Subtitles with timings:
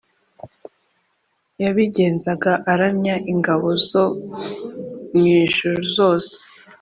[1.63, 4.05] yabigenzaga aramya ingabo zo
[5.15, 6.35] mu ijuru zose